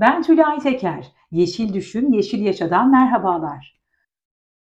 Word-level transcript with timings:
Ben 0.00 0.22
Tülay 0.22 0.58
Teker. 0.58 1.12
Yeşil 1.30 1.72
Düşün, 1.72 2.12
Yeşil 2.12 2.40
Yaşadan 2.40 2.90
merhabalar. 2.90 3.80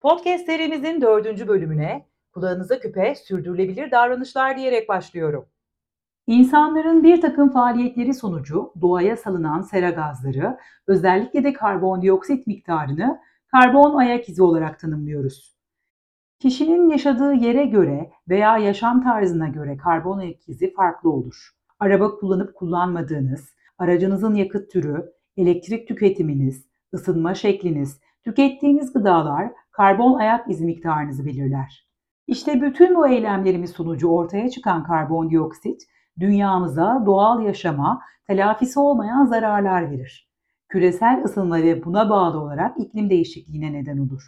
Podcast 0.01 0.45
serimizin 0.45 1.01
dördüncü 1.01 1.47
bölümüne 1.47 2.05
kulağınıza 2.33 2.79
küpe 2.79 3.15
sürdürülebilir 3.15 3.91
davranışlar 3.91 4.57
diyerek 4.57 4.89
başlıyorum. 4.89 5.45
İnsanların 6.27 7.03
bir 7.03 7.21
takım 7.21 7.49
faaliyetleri 7.49 8.13
sonucu 8.13 8.73
doğaya 8.81 9.17
salınan 9.17 9.61
sera 9.61 9.89
gazları, 9.89 10.57
özellikle 10.87 11.43
de 11.43 11.53
karbondioksit 11.53 12.47
miktarını 12.47 13.19
karbon 13.47 13.95
ayak 13.95 14.29
izi 14.29 14.43
olarak 14.43 14.79
tanımlıyoruz. 14.79 15.55
Kişinin 16.39 16.89
yaşadığı 16.89 17.33
yere 17.33 17.65
göre 17.65 18.11
veya 18.29 18.57
yaşam 18.57 19.03
tarzına 19.03 19.47
göre 19.47 19.77
karbon 19.77 20.17
ayak 20.17 20.49
izi 20.49 20.73
farklı 20.73 21.09
olur. 21.09 21.49
Araba 21.79 22.15
kullanıp 22.15 22.55
kullanmadığınız, 22.55 23.55
aracınızın 23.77 24.35
yakıt 24.35 24.71
türü, 24.71 25.14
elektrik 25.37 25.87
tüketiminiz, 25.87 26.65
ısınma 26.93 27.35
şekliniz, 27.35 27.99
tükettiğiniz 28.23 28.93
gıdalar 28.93 29.51
karbon 29.71 30.19
ayak 30.19 30.49
izi 30.49 30.65
miktarınızı 30.65 31.25
belirler. 31.25 31.87
İşte 32.27 32.61
bütün 32.61 32.95
bu 32.95 33.07
eylemlerimiz 33.07 33.71
sonucu 33.71 34.07
ortaya 34.07 34.49
çıkan 34.49 34.83
karbondioksit 34.83 35.81
dünyamıza 36.19 37.03
doğal 37.05 37.41
yaşama 37.41 38.01
telafisi 38.27 38.79
olmayan 38.79 39.25
zararlar 39.25 39.91
verir. 39.91 40.29
Küresel 40.69 41.23
ısınma 41.25 41.57
ve 41.57 41.85
buna 41.85 42.09
bağlı 42.09 42.39
olarak 42.39 42.79
iklim 42.79 43.09
değişikliğine 43.09 43.73
neden 43.73 43.97
olur. 43.97 44.21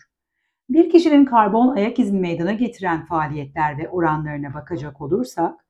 Bir 0.70 0.90
kişinin 0.90 1.26
karbon 1.26 1.76
ayak 1.76 2.00
izini 2.00 2.20
meydana 2.20 2.54
getiren 2.54 3.05
faaliyetler 3.05 3.78
ve 3.78 3.90
oranlarına 3.90 4.54
bakacak 4.54 5.02
olursak, 5.02 5.66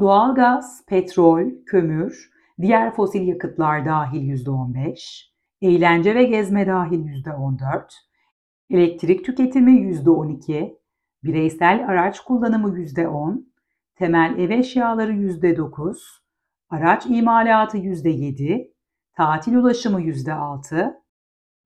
doğalgaz, 0.00 0.86
petrol, 0.86 1.44
kömür, 1.66 2.30
diğer 2.60 2.94
fosil 2.94 3.28
yakıtlar 3.28 3.84
dahil 3.84 4.28
%15, 4.28 5.32
eğlence 5.62 6.14
ve 6.14 6.24
gezme 6.24 6.66
dahil 6.66 6.98
%14, 6.98 7.94
elektrik 8.70 9.24
tüketimi 9.24 9.72
%12, 9.72 10.78
bireysel 11.24 11.88
araç 11.88 12.20
kullanımı 12.20 12.78
%10, 12.78 13.44
temel 13.94 14.38
ev 14.38 14.50
eşyaları 14.50 15.12
%9, 15.12 15.96
araç 16.70 17.06
imalatı 17.06 17.78
%7, 17.78 18.72
tatil 19.16 19.54
ulaşımı 19.54 20.00
%6, 20.00 21.00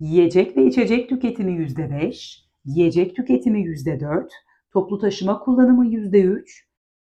yiyecek 0.00 0.56
ve 0.56 0.66
içecek 0.66 1.08
tüketimi 1.08 1.52
%5, 1.52 2.44
yiyecek 2.64 3.16
tüketimi 3.16 3.62
%4, 3.62 4.30
toplu 4.72 4.98
taşıma 4.98 5.38
kullanımı 5.38 5.86
%3, 5.86 6.66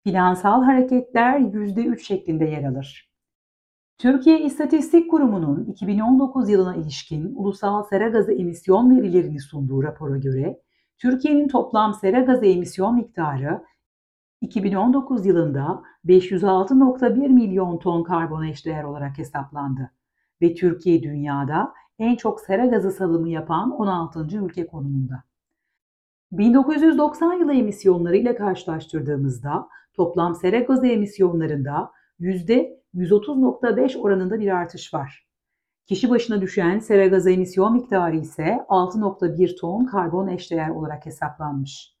finansal 0.04 0.62
hareketler 0.62 1.40
%3 1.40 1.98
şeklinde 1.98 2.44
yer 2.44 2.64
alır. 2.64 3.11
Türkiye 3.98 4.40
İstatistik 4.40 5.10
Kurumu'nun 5.10 5.64
2019 5.64 6.48
yılına 6.48 6.76
ilişkin 6.76 7.34
ulusal 7.34 7.82
sera 7.82 8.08
gazı 8.08 8.32
emisyon 8.32 8.96
verilerini 8.96 9.40
sunduğu 9.40 9.82
rapora 9.82 10.16
göre 10.16 10.60
Türkiye'nin 10.98 11.48
toplam 11.48 11.94
sera 11.94 12.20
gazı 12.20 12.46
emisyon 12.46 12.94
miktarı 12.94 13.64
2019 14.40 15.26
yılında 15.26 15.82
506.1 16.06 17.28
milyon 17.28 17.78
ton 17.78 18.02
karbon 18.02 18.44
eşdeğer 18.44 18.84
olarak 18.84 19.18
hesaplandı 19.18 19.90
ve 20.42 20.54
Türkiye 20.54 21.02
dünyada 21.02 21.72
en 21.98 22.16
çok 22.16 22.40
sera 22.40 22.66
gazı 22.66 22.90
salımı 22.90 23.28
yapan 23.28 23.70
16. 23.70 24.38
ülke 24.38 24.66
konumunda. 24.66 25.24
1990 26.32 27.32
yılı 27.32 27.54
emisyonları 27.54 28.16
ile 28.16 28.34
karşılaştırdığımızda 28.34 29.68
toplam 29.94 30.34
sera 30.34 30.58
gazı 30.60 30.86
emisyonlarında 30.86 31.90
%130.5 32.94 33.98
oranında 33.98 34.40
bir 34.40 34.56
artış 34.56 34.94
var. 34.94 35.26
Kişi 35.86 36.10
başına 36.10 36.40
düşen 36.40 36.78
sera 36.78 37.06
gazı 37.06 37.30
emisyon 37.30 37.72
miktarı 37.72 38.16
ise 38.16 38.64
6.1 38.68 39.60
ton 39.60 39.84
karbon 39.84 40.28
eşdeğer 40.28 40.68
olarak 40.68 41.06
hesaplanmış. 41.06 41.96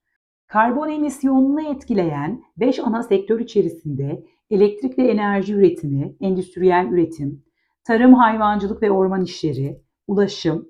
Karbon 0.46 0.88
emisyonunu 0.88 1.62
etkileyen 1.62 2.42
5 2.56 2.78
ana 2.78 3.02
sektör 3.02 3.40
içerisinde 3.40 4.24
elektrik 4.50 4.98
ve 4.98 5.10
enerji 5.10 5.54
üretimi, 5.54 6.16
endüstriyel 6.20 6.86
üretim, 6.86 7.44
tarım, 7.84 8.14
hayvancılık 8.14 8.82
ve 8.82 8.90
orman 8.90 9.24
işleri, 9.24 9.82
ulaşım 10.06 10.68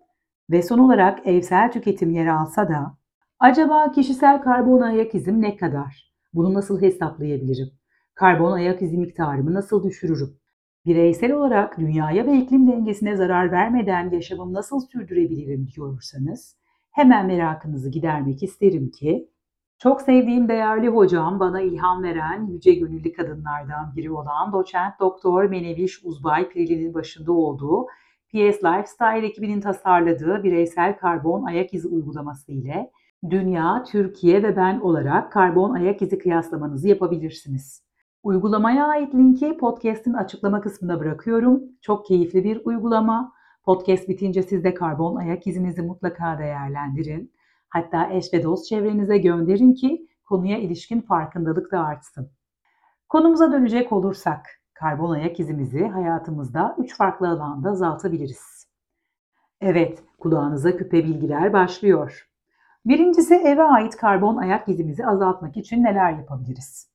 ve 0.51 0.63
son 0.63 0.79
olarak 0.79 1.27
evsel 1.27 1.73
tüketim 1.73 2.11
yer 2.11 2.27
alsa 2.27 2.69
da 2.69 2.99
acaba 3.41 3.93
kişisel 3.93 4.43
karbon 4.43 4.81
ayak 4.81 5.15
izim 5.15 5.43
ne 5.43 5.57
kadar? 5.57 6.13
Bunu 6.35 6.55
nasıl 6.55 6.83
hesaplayabilirim? 6.83 7.82
Karbon 8.15 8.53
ayak 8.53 8.83
izi 8.83 8.99
miktarımı 8.99 9.55
nasıl 9.55 9.85
düşürürüm? 9.85 10.37
Bireysel 10.87 11.33
olarak 11.33 11.79
dünyaya 11.79 12.27
ve 12.27 12.37
iklim 12.39 12.73
dengesine 12.73 13.17
zarar 13.17 13.53
vermeden 13.53 14.11
yaşamımı 14.11 14.53
nasıl 14.53 14.81
sürdürebilirim 14.81 15.69
diyorsanız 15.77 16.57
hemen 16.91 17.27
merakınızı 17.27 17.91
gidermek 17.91 18.43
isterim 18.43 18.91
ki 18.91 19.29
çok 19.79 20.03
sevdiğim 20.03 20.49
değerli 20.49 20.89
hocam, 20.89 21.41
bana 21.41 21.61
ilham 21.61 22.03
veren 22.03 22.47
yüce 22.47 22.75
gönüllü 22.75 23.13
kadınlardan 23.13 23.97
biri 23.97 24.11
olan 24.11 24.53
doçent 24.53 25.01
doktor 25.01 25.45
Meneviş 25.45 26.05
Uzbay 26.05 26.49
Pirili'nin 26.49 26.95
başında 26.95 27.33
olduğu 27.33 27.87
PS 28.29 28.65
Lifestyle 28.65 29.27
ekibinin 29.27 29.61
tasarladığı 29.61 30.43
bireysel 30.43 30.99
karbon 30.99 31.45
ayak 31.45 31.75
izi 31.75 31.89
uygulaması 31.89 32.53
ile 32.53 32.91
dünya, 33.31 33.85
Türkiye 33.85 34.43
ve 34.43 34.57
ben 34.57 34.81
olarak 34.81 35.33
karbon 35.33 35.75
ayak 35.75 36.03
izi 36.03 36.19
kıyaslamanızı 36.19 36.89
yapabilirsiniz. 36.89 37.92
Uygulamaya 38.23 38.87
ait 38.87 39.15
linki 39.15 39.57
podcast'in 39.57 40.13
açıklama 40.13 40.61
kısmına 40.61 41.01
bırakıyorum. 41.01 41.63
Çok 41.81 42.07
keyifli 42.07 42.45
bir 42.45 42.61
uygulama. 42.65 43.33
Podcast 43.65 44.09
bitince 44.09 44.43
siz 44.43 44.65
de 44.65 44.75
karbon 44.75 45.17
ayak 45.17 45.47
izinizi 45.47 45.83
mutlaka 45.83 46.39
değerlendirin. 46.39 47.33
Hatta 47.69 48.09
eş 48.11 48.33
ve 48.33 48.43
dost 48.43 48.67
çevrenize 48.67 49.19
gönderin 49.19 49.75
ki 49.75 50.09
konuya 50.25 50.59
ilişkin 50.59 51.01
farkındalık 51.01 51.73
da 51.73 51.81
artsın. 51.81 52.31
Konumuza 53.09 53.53
dönecek 53.53 53.93
olursak, 53.93 54.47
karbon 54.75 55.11
ayak 55.11 55.41
izimizi 55.41 55.87
hayatımızda 55.87 56.77
üç 56.79 56.97
farklı 56.97 57.29
alanda 57.29 57.71
azaltabiliriz. 57.71 58.67
Evet, 59.61 60.03
kulağınıza 60.19 60.77
küpe 60.77 61.05
bilgiler 61.05 61.53
başlıyor. 61.53 62.29
Birincisi 62.87 63.35
eve 63.35 63.63
ait 63.63 63.97
karbon 63.97 64.37
ayak 64.37 64.69
izimizi 64.69 65.07
azaltmak 65.07 65.57
için 65.57 65.85
neler 65.85 66.13
yapabiliriz? 66.13 66.92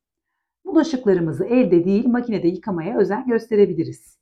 Bulaşıklarımızı 0.67 1.45
elde 1.45 1.85
değil 1.85 2.07
makinede 2.07 2.47
yıkamaya 2.47 2.97
özen 2.97 3.28
gösterebiliriz. 3.28 4.17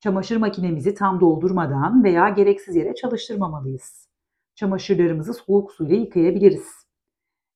Çamaşır 0.00 0.36
makinemizi 0.36 0.94
tam 0.94 1.20
doldurmadan 1.20 2.04
veya 2.04 2.28
gereksiz 2.28 2.76
yere 2.76 2.94
çalıştırmamalıyız. 2.94 4.08
Çamaşırlarımızı 4.54 5.34
soğuk 5.34 5.72
suyla 5.72 5.96
yıkayabiliriz. 5.96 6.68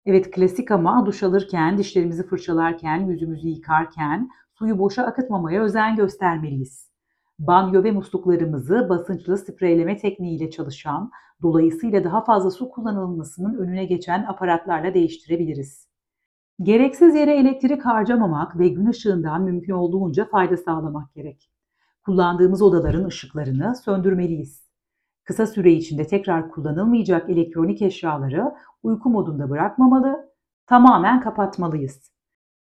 Evet 0.07 0.31
klasik 0.31 0.71
ama 0.71 1.07
duş 1.07 1.23
alırken, 1.23 1.79
dişlerimizi 1.79 2.27
fırçalarken, 2.27 3.07
yüzümüzü 3.07 3.49
yıkarken 3.49 4.29
suyu 4.55 4.79
boşa 4.79 5.03
akıtmamaya 5.03 5.63
özen 5.63 5.97
göstermeliyiz. 5.97 6.91
Banyo 7.39 7.85
ve 7.85 7.91
musluklarımızı 7.91 8.87
basınçlı 8.89 9.39
spreyleme 9.39 9.97
tekniğiyle 9.97 10.51
çalışan, 10.51 11.11
dolayısıyla 11.43 12.05
daha 12.05 12.25
fazla 12.25 12.51
su 12.51 12.69
kullanılmasının 12.69 13.59
önüne 13.59 13.85
geçen 13.85 14.25
aparatlarla 14.25 14.95
değiştirebiliriz. 14.95 15.94
Gereksiz 16.63 17.15
yere 17.15 17.35
elektrik 17.35 17.85
harcamamak 17.85 18.59
ve 18.59 18.69
gün 18.69 18.87
ışığından 18.87 19.43
mümkün 19.43 19.73
olduğunca 19.73 20.25
fayda 20.25 20.57
sağlamak 20.57 21.15
gerek. 21.15 21.51
Kullandığımız 22.05 22.63
odaların 22.63 23.05
ışıklarını 23.05 23.77
söndürmeliyiz. 23.77 24.65
Kısa 25.25 25.47
süre 25.47 25.73
içinde 25.73 26.07
tekrar 26.07 26.51
kullanılmayacak 26.51 27.31
elektronik 27.31 27.83
eşyaları 27.83 28.55
uyku 28.83 29.11
modunda 29.11 29.51
bırakmamalı, 29.51 30.31
tamamen 30.67 31.21
kapatmalıyız. 31.21 32.13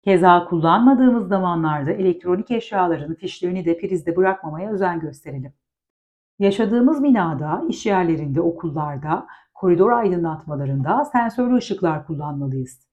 Keza 0.05 0.45
kullanmadığımız 0.45 1.29
zamanlarda 1.29 1.91
elektronik 1.91 2.51
eşyaların 2.51 3.15
fişlerini 3.15 3.65
de 3.65 3.79
prizde 3.79 4.17
bırakmamaya 4.17 4.71
özen 4.71 5.01
gösterelim. 5.01 5.53
Yaşadığımız 6.39 7.03
binada, 7.03 7.65
iş 7.69 7.87
yerlerinde, 7.87 8.41
okullarda, 8.41 9.27
koridor 9.55 9.91
aydınlatmalarında 9.93 11.05
sensörlü 11.05 11.57
ışıklar 11.57 12.07
kullanmalıyız. 12.07 12.87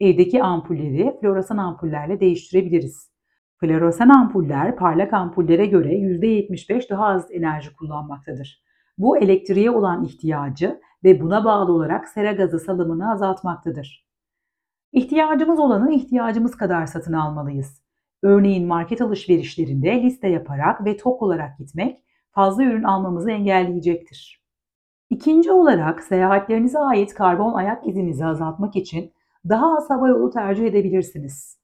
Evdeki 0.00 0.42
ampulleri 0.42 1.16
floresan 1.20 1.56
ampullerle 1.56 2.20
değiştirebiliriz. 2.20 3.10
Floresan 3.60 4.08
ampuller 4.08 4.76
parlak 4.76 5.12
ampullere 5.12 5.66
göre 5.66 5.94
%75 5.94 6.90
daha 6.90 7.06
az 7.06 7.30
enerji 7.30 7.76
kullanmaktadır. 7.76 8.64
Bu 8.98 9.18
elektriğe 9.18 9.70
olan 9.70 10.04
ihtiyacı 10.04 10.80
ve 11.04 11.20
buna 11.20 11.44
bağlı 11.44 11.72
olarak 11.72 12.08
sera 12.08 12.32
gazı 12.32 12.58
salımını 12.58 13.12
azaltmaktadır. 13.12 14.08
İhtiyacımız 14.92 15.58
olanı 15.58 15.92
ihtiyacımız 15.92 16.56
kadar 16.56 16.86
satın 16.86 17.12
almalıyız. 17.12 17.82
Örneğin 18.22 18.66
market 18.66 19.00
alışverişlerinde 19.00 20.02
liste 20.02 20.28
yaparak 20.28 20.84
ve 20.84 20.96
tok 20.96 21.22
olarak 21.22 21.58
gitmek 21.58 21.98
fazla 22.30 22.64
ürün 22.64 22.82
almamızı 22.82 23.30
engelleyecektir. 23.30 24.44
İkinci 25.10 25.52
olarak 25.52 26.02
seyahatlerinize 26.02 26.78
ait 26.78 27.14
karbon 27.14 27.54
ayak 27.54 27.86
izinizi 27.88 28.26
azaltmak 28.26 28.76
için 28.76 29.12
daha 29.48 29.76
az 29.76 29.90
hava 29.90 30.08
yolu 30.08 30.30
tercih 30.30 30.66
edebilirsiniz. 30.66 31.58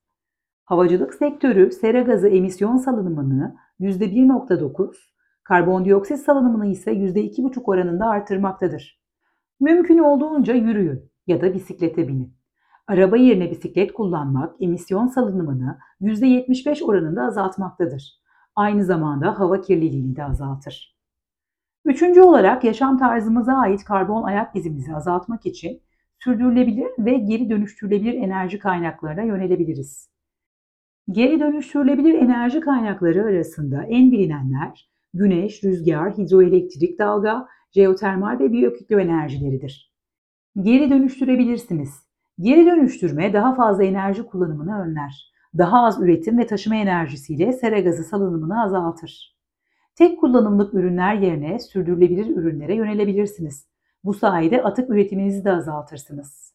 Havacılık 0.65 1.15
sektörü 1.15 1.73
sera 1.73 2.01
gazı 2.01 2.29
emisyon 2.29 2.77
salınımını 2.77 3.57
%1.9, 3.81 4.95
Karbondioksit 5.45 6.19
salınımını 6.19 6.67
ise 6.67 6.93
%2,5 6.93 7.63
oranında 7.65 8.07
artırmaktadır. 8.07 9.01
Mümkün 9.61 9.99
olduğunca 9.99 10.55
yürüyün 10.55 11.11
ya 11.27 11.41
da 11.41 11.55
bisiklete 11.55 12.09
binin. 12.09 12.35
Araba 12.87 13.17
yerine 13.17 13.51
bisiklet 13.51 13.93
kullanmak 13.93 14.63
emisyon 14.63 15.07
salınımını 15.07 15.79
%75 16.01 16.85
oranında 16.85 17.23
azaltmaktadır. 17.23 18.21
Aynı 18.57 18.85
zamanda 18.85 19.39
hava 19.39 19.61
kirliliğini 19.61 20.17
de 20.17 20.25
azaltır. 20.25 20.97
Üçüncü 21.85 22.23
olarak 22.23 22.65
yaşam 22.65 22.99
tarzımıza 22.99 23.53
ait 23.53 23.85
karbon 23.85 24.23
ayak 24.23 24.57
izimizi 24.57 24.95
azaltmak 24.95 25.47
için 25.47 25.83
sürdürülebilir 26.25 26.89
ve 26.99 27.19
geri 27.19 27.51
dönüştürülebilir 27.51 28.15
enerji 28.15 28.59
kaynaklarına 28.59 29.23
yönelebiliriz. 29.23 30.11
Geri 31.11 31.41
dönüştürülebilir 31.41 32.15
enerji 32.15 32.61
kaynakları 32.61 33.25
arasında 33.25 33.83
en 33.83 34.13
bilinenler 34.13 34.91
güneş, 35.15 35.65
rüzgar, 35.65 36.19
hidroelektrik, 36.19 36.99
dalga, 36.99 37.47
jeotermal 37.75 38.39
ve 38.39 38.53
biyokütle 38.53 39.03
enerjileridir. 39.03 39.93
Geri 40.63 40.91
dönüştürebilirsiniz. 40.91 42.07
Geri 42.39 42.67
dönüştürme 42.67 43.33
daha 43.33 43.55
fazla 43.55 43.85
enerji 43.85 44.23
kullanımını 44.23 44.83
önler. 44.83 45.33
Daha 45.59 45.85
az 45.85 46.03
üretim 46.03 46.39
ve 46.39 46.47
taşıma 46.47 46.77
enerjisiyle 46.77 47.53
sera 47.53 47.81
gazı 47.81 48.05
salınımını 48.05 48.63
azaltır. 48.63 49.37
Tek 49.95 50.21
kullanımlık 50.21 50.75
ürünler 50.75 51.15
yerine 51.15 51.59
sürdürülebilir 51.59 52.37
ürünlere 52.37 52.75
yönelebilirsiniz. 52.75 53.67
Bu 54.05 54.15
sayede 54.15 54.63
atık 54.63 54.91
üretiminizi 54.91 55.45
de 55.45 55.53
azaltırsınız. 55.53 56.55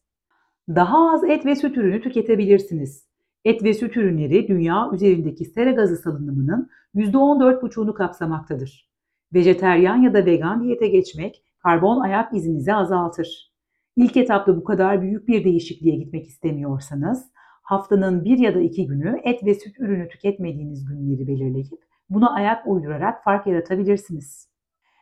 Daha 0.68 1.12
az 1.12 1.24
et 1.24 1.46
ve 1.46 1.56
süt 1.56 1.76
ürünü 1.76 2.02
tüketebilirsiniz. 2.02 3.06
Et 3.44 3.62
ve 3.62 3.74
süt 3.74 3.96
ürünleri 3.96 4.48
dünya 4.48 4.90
üzerindeki 4.92 5.44
sera 5.44 5.70
gazı 5.70 5.96
salınımının 5.96 6.70
%14,5'unu 6.94 7.94
kapsamaktadır. 7.94 8.90
Vejeteryan 9.34 9.96
ya 9.96 10.14
da 10.14 10.26
vegan 10.26 10.62
diyete 10.62 10.88
geçmek 10.88 11.42
karbon 11.62 12.00
ayak 12.00 12.34
izinizi 12.34 12.74
azaltır. 12.74 13.52
İlk 13.96 14.16
etapta 14.16 14.56
bu 14.56 14.64
kadar 14.64 15.02
büyük 15.02 15.28
bir 15.28 15.44
değişikliğe 15.44 15.96
gitmek 15.96 16.26
istemiyorsanız 16.26 17.30
haftanın 17.62 18.24
bir 18.24 18.38
ya 18.38 18.54
da 18.54 18.60
iki 18.60 18.86
günü 18.86 19.20
et 19.24 19.44
ve 19.44 19.54
süt 19.54 19.80
ürünü 19.80 20.08
tüketmediğiniz 20.08 20.84
günleri 20.84 21.26
belirleyip 21.28 21.72
buna 22.10 22.34
ayak 22.34 22.66
uydurarak 22.66 23.24
fark 23.24 23.46
yaratabilirsiniz. 23.46 24.55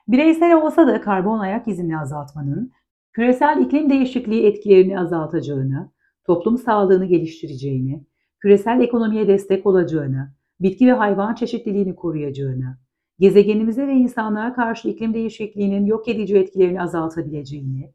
Bireysel 0.09 0.55
olsa 0.63 0.87
da 0.87 1.01
karbon 1.01 1.39
ayak 1.39 1.69
izini 1.69 1.99
azaltmanın 1.99 2.73
küresel 3.13 3.61
iklim 3.61 3.91
değişikliği 3.91 4.47
etkilerini 4.47 5.01
azaltacağını, 5.01 5.93
toplum 6.25 6.59
sağlığını 6.59 7.05
geliştireceğini, 7.05 8.05
küresel 8.41 8.81
ekonomiye 8.81 9.29
destek 9.29 9.67
olacağını, 9.67 10.33
bitki 10.61 10.87
ve 10.87 10.93
hayvan 10.93 11.35
çeşitliliğini 11.35 11.97
koruyacağını, 11.97 12.79
gezegenimize 13.19 13.87
ve 13.87 13.93
insanlığa 13.93 14.55
karşı 14.55 14.89
iklim 14.89 15.15
değişikliğinin 15.15 15.87
yok 15.87 16.09
edici 16.09 16.37
etkilerini 16.37 16.83
azaltabileceğini, 16.83 17.93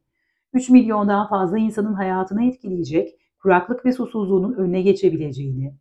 3 0.52 0.70
milyondan 0.70 1.28
fazla 1.28 1.58
insanın 1.58 1.94
hayatını 1.94 2.44
etkileyecek 2.44 3.08
kuraklık 3.42 3.84
ve 3.84 3.92
susuzluğunun 3.92 4.52
önüne 4.52 4.82
geçebileceğini, 4.82 5.74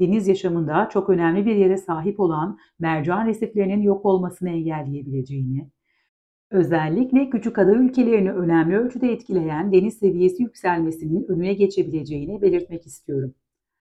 deniz 0.00 0.28
yaşamında 0.28 0.88
çok 0.88 1.10
önemli 1.10 1.46
bir 1.46 1.56
yere 1.56 1.76
sahip 1.76 2.20
olan 2.20 2.58
mercan 2.78 3.26
resiflerinin 3.26 3.82
yok 3.82 4.04
olmasını 4.04 4.50
engelleyebileceğini, 4.50 5.70
özellikle 6.50 7.30
küçük 7.30 7.58
ada 7.58 7.72
ülkelerini 7.72 8.32
önemli 8.32 8.78
ölçüde 8.78 9.12
etkileyen 9.12 9.72
deniz 9.72 9.98
seviyesi 9.98 10.42
yükselmesinin 10.42 11.26
önüne 11.28 11.54
geçebileceğini 11.54 12.42
belirtmek 12.42 12.86
istiyorum. 12.86 13.34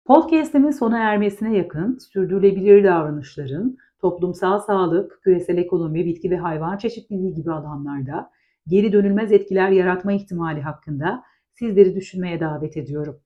Podcast'imin 0.05 0.71
sona 0.71 0.99
ermesine 0.99 1.57
yakın 1.57 1.99
sürdürülebilir 1.99 2.85
davranışların 2.85 3.77
toplumsal 4.01 4.59
sağlık, 4.59 5.21
küresel 5.23 5.59
ekonomi, 5.59 6.07
bitki 6.07 6.31
ve 6.31 6.37
hayvan 6.37 6.77
çeşitliliği 6.77 7.35
gibi 7.35 7.53
alanlarda 7.53 8.31
geri 8.67 8.93
dönülmez 8.93 9.33
etkiler 9.33 9.71
yaratma 9.71 10.13
ihtimali 10.13 10.61
hakkında 10.61 11.23
sizleri 11.53 11.95
düşünmeye 11.95 12.41
davet 12.41 12.77
ediyorum. 12.77 13.21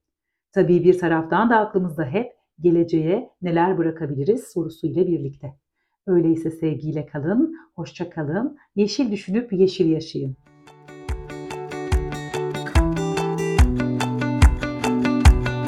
Tabii 0.53 0.85
bir 0.85 0.99
taraftan 0.99 1.51
da 1.51 1.59
aklımızda 1.59 2.05
hep 2.05 2.33
geleceğe 2.61 3.31
neler 3.43 3.79
bırakabiliriz 3.79 4.53
sorusuyla 4.53 5.07
birlikte. 5.07 5.55
Öyleyse 6.07 6.51
sevgiyle 6.51 7.07
kalın, 7.07 7.57
hoşça 7.75 8.11
kalın, 8.11 8.59
yeşil 8.77 9.13
düşünüp 9.13 9.53
yeşil 9.53 9.91
yaşayın. 9.91 10.37